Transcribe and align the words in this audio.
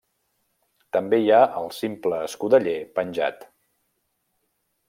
També 0.97 1.19
hi 1.25 1.29
ha 1.35 1.41
el 1.61 1.69
simple 1.81 2.21
escudeller 2.31 2.75
penjat. 2.99 3.49